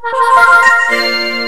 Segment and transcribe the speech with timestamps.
[0.00, 1.41] 哈。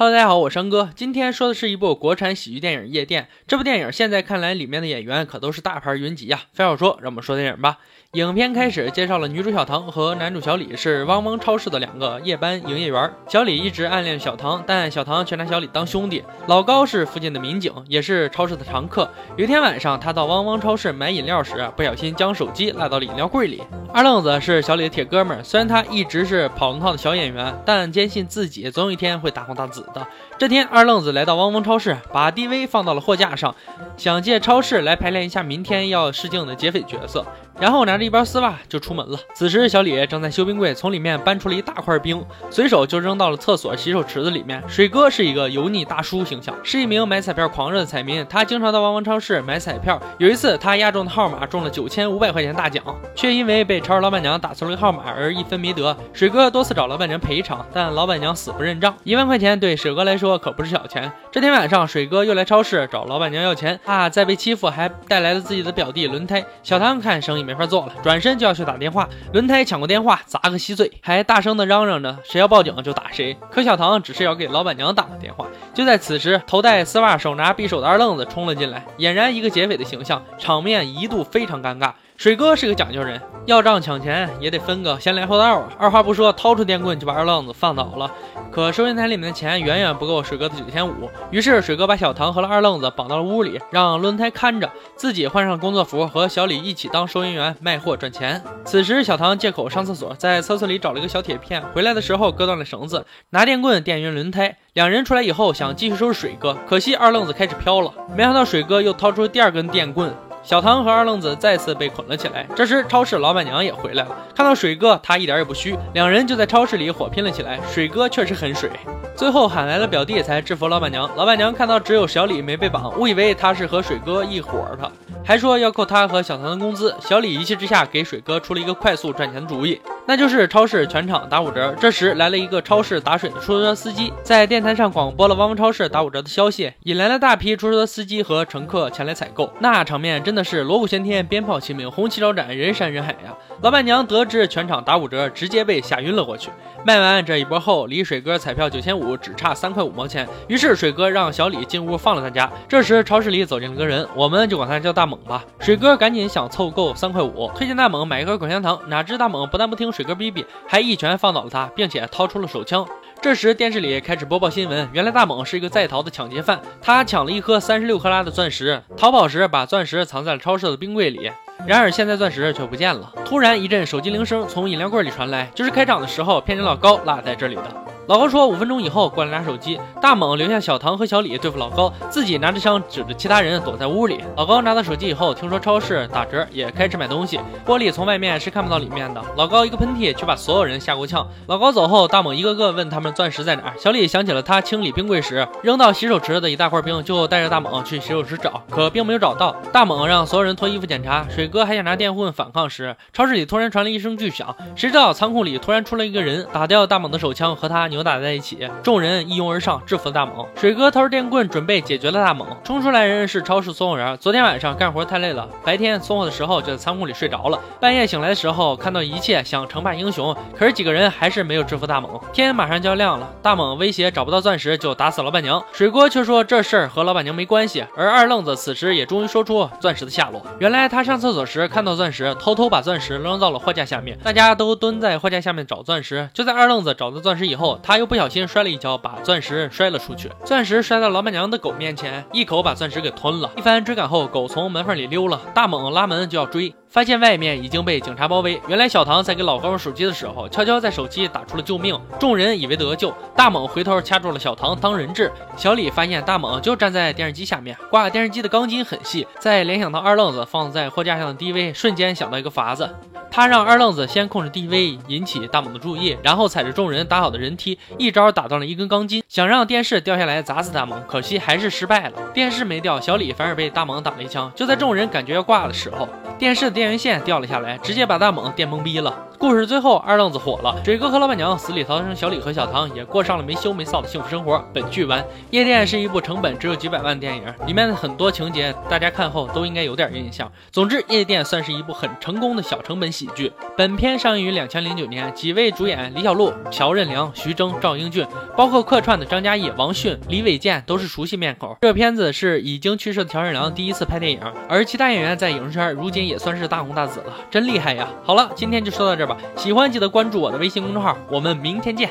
[0.00, 0.90] Hello，大家好，我是山哥。
[0.94, 3.24] 今天说的是一部国产喜剧电影《夜店》。
[3.48, 6.42] 这部电影现在看来，里面的演员可都是大牌云集呀。
[6.52, 7.78] 废话少说，让我们说电影吧。
[8.12, 13.12] 影片开始介绍了女主小唐和男主小李是汪汪超市的两个夜班营业员。
[13.28, 16.22] 小李一直暗恋小唐，但小唐却拿小李当兄弟。
[16.46, 19.10] 老高是附近的民警，也是超市的常客。
[19.36, 23.60] 有一天晚上，他到汪汪超市买饮料时，不小心将手机落到了饮料柜里。
[23.92, 30.06] 二愣子是小李的铁哥们儿，虽然他一直是跑龙套的小演员，但坚信自己总有一天会大红大紫的。
[30.38, 33.54] 这天，二愣子来到汪汪超市，把 DV 放到了货架上，
[33.96, 37.24] 想借超市来排练一下明天要试镜的劫匪角色。
[37.60, 39.18] 然后拿着一包丝袜就出门了。
[39.34, 44.62] 此时，小李正在修冰柜，从里面搬出了一大块冰，随手就扔到了厕所洗手池子里面。
[44.68, 48.24] 水哥是一个油腻大叔形象，是一名买彩票狂热的彩民。
[48.30, 50.00] 他经常到汪汪超市买彩票。
[50.18, 52.84] 有一次，他押中的号码中了九千五百块钱大奖，
[53.16, 55.96] 却因为被超市老板娘打错了个号码而一分没得。
[56.12, 58.94] 水哥多次找老板娘赔偿，但老板娘死不认账。
[59.02, 61.10] 一万块钱对水哥来说可不是小钱。
[61.32, 66.44] 这天晚上，水哥又来超市找老板娘要钱，怕再被欺负，还带来了自己的表弟轮胎。
[66.62, 67.48] 小唐看生意。
[67.48, 69.08] 没法做了，转身就要去打电话。
[69.32, 73.34] 轮胎抢过电话，砸个稀碎，还大声的嚷嚷着谁要报警就打谁。
[73.50, 75.46] 可小唐只是要给老板娘打个电话。
[75.72, 81.92] 就在此时，头戴丝袜、手拿匕首的二愣子冲了进来，俨然一个劫匪的形象，场面一度非常尴尬。
[82.18, 85.68] 水哥是个讲究人，要账抢钱也得分个先来后到啊！
[85.78, 88.10] 二话不说，掏出电棍就把二愣子放倒了。
[88.50, 98.42] 可收银台里面的钱远远不够水哥的九千五，于是水哥把小唐和了二愣子绑到了屋里，让轮胎看着，自己换上工作服，和小李一起当收银员卖货赚钱。
[98.64, 104.56] 此时，小唐借口上厕所，在厕所里找了一个小铁片，回来的时候割断了绳子，拿电棍电晕轮胎。
[104.72, 110.12] 两人出来以后想继续收拾水哥，可惜二愣子开始飘了，没想到水哥又掏出第二根电棍。
[110.48, 112.48] 小唐和二愣子再次被捆了起来。
[112.56, 117.60] 这时，超市老板娘也回来了，看到水哥，他一点也不虚，两人就在超市里火拼了起来。
[117.70, 118.70] 水哥确实很水，
[119.14, 121.06] 最后喊来了表弟才制服老板娘。
[121.16, 124.90] 老板娘看到只有小李没被绑，误以为他是和水哥一伙的，
[125.22, 126.94] 还说要扣他和小唐的工资。
[126.98, 129.78] 小李一气之下给水哥出了一个快速赚钱的主意，
[130.08, 131.72] 那就是超市全场打五折。
[131.78, 139.52] 这时来了一个超市打水的出租车司机，在电台上广播了汪汪超市打五折的消息，引来了大批出租车司机和乘客前来采购。
[139.60, 140.48] 那场面真的。
[140.48, 143.36] 是锣鼓喧天，鞭炮齐鸣，红旗招展，人山人海呀！
[143.60, 146.48] 老板娘得知全场打五折，直接被吓晕了过去。
[146.86, 150.26] 卖完这一波后，离水哥彩票九千五只差三块五毛钱。
[150.46, 152.50] 于是水哥让小李进屋放了他家。
[152.66, 155.44] 这时超市里走进了个人，我们就管他叫大猛吧。
[155.60, 158.80] 水哥赶紧想凑够三块五，推荐大猛买一根口香糖。
[158.88, 162.86] 哪知大猛不但不听水哥逼逼，还一拳放倒了他，并且掏出了手枪。
[163.20, 171.32] 这时电视里开始播报新闻，原来大猛是一个在逃的抢劫犯，他抢了一颗三十六克拉的钻石，逃跑时把钻石藏在了超市的冰柜里。
[171.66, 173.12] 然而现在钻石却不见了。
[173.24, 177.87] 突然一阵手机铃声从饮料柜里传来，就是开场的时候骗人老高落在这里的。
[178.08, 179.78] 老高说五分钟以后过来拿手机。
[180.00, 184.24] 大猛留下小唐和小李对付老高，自己拿着枪指着其他人躲在屋里。
[184.34, 187.38] 老高拿到手机以后，听说超市打折，也开始买东西。
[187.66, 189.22] 玻璃从外面是看不到里面的。
[189.36, 191.28] 老高一个喷嚏，却把所有人吓够呛。
[191.48, 193.74] 老高走后，大猛一个个问他们钻石在哪。
[193.78, 199.54] 小李想起了他清理冰柜时扔到洗手池的一大块冰，就带着大猛去洗手池找，可并没有找到。
[199.70, 201.26] 大猛让所有人脱衣服检查。
[201.28, 207.97] 水哥还想拿电棍反抗时，超市里突然传来一声巨响，谁知道仓库里突然出来一个人，打掉大猛的手枪，和他扭。
[207.98, 210.46] 扭打在一起，众人一拥而上，制服了大猛。
[210.54, 212.46] 水哥掏出电棍，准备解决了大猛。
[212.62, 217.58] 冲出来人是超市送货员，昨天晚上干活太累了，白天送货的时候就在仓库里睡着了。
[217.80, 222.20] 半夜醒来的时候，看到一切，想称霸英雄，可是几个人还是没有制服大猛。
[222.32, 225.60] 天马上就要亮了，大猛威胁找不到钻石就打死老板娘。
[225.72, 227.84] 水哥却说这事儿和老板娘没关系。
[227.96, 230.40] 而二愣子此时也终于说出钻石的下落。
[230.60, 234.16] 原来他上厕所时看到钻石，偷偷把钻石扔到了货架下面。
[234.22, 236.28] 大家都蹲在货架下面找钻石。
[236.32, 237.80] 就在二愣子找到钻石以后。
[237.88, 240.30] 他又不小心摔了一跤，把钻石摔了出去。
[240.44, 243.50] 钻石摔到老板娘的狗面前，一口把钻石给吞了。
[243.56, 245.40] 一番追赶后，狗从门缝里溜了。
[245.54, 246.74] 大猛拉门就要追。
[246.90, 248.60] 发现外面已经被警察包围。
[248.68, 251.98] 原来小唐在给老高手机的时候，悄悄在手机打出了救命。
[252.20, 255.32] 众人以为得救，大猛回头掐住了小唐当人质。
[255.56, 259.26] 小李发现大猛就站在电视机下面，挂电视机的钢筋很细。
[259.38, 262.94] 再联想到二愣子放在货架上的 DV，瞬间想到一个法子。
[263.38, 271.00] 他让二愣子先控制 DV，引起大猛的注意，然后踩着众人打好的人梯，一招打断了一根钢筋，想让电视掉下来砸死大猛。
[271.06, 274.50] 可惜还是失败了，电视没掉，小李反而被大猛打了一枪。
[274.56, 279.27] 就在众人感觉要挂的时候，电视的电源线掉了下来，直接把大猛电懵逼了。
[279.38, 284.60] 故事最后，二愣子火了，水哥和老板娘死里逃生，小李和小唐也过上了没羞没臊的幸福生活。
[284.74, 285.24] 本剧完。
[285.50, 290.50] 夜店是一部成本只有几百万的电影，里面的很多情节大家看后都应该有点印象。
[290.72, 293.52] 总之，夜店算是一部很成功的小成本喜剧。
[293.76, 298.26] 本片上映于两千零九年，几位主演李小璐、乔任梁、徐峥、赵英俊，
[298.56, 301.76] 包括客串的张嘉译、王迅、李伟健都是熟悉面孔。
[301.80, 308.08] 这片子是已经去世的乔任梁第一次拍电影，而其他演员在影视圈如今也算是大红大紫了，真厉害呀！
[308.24, 309.24] 好了，今天就说到这
[309.56, 312.10] 喜欢记得关注我的微信公众号，我们明天见。